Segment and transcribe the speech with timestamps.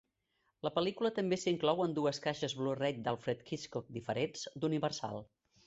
[0.67, 5.25] La pel·lícula també s'inclou en dues caixes Blu-ray d'Alfred Hitchcock diferents d'Universal.